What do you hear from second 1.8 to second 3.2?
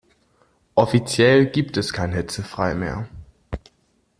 kein hitzefrei mehr.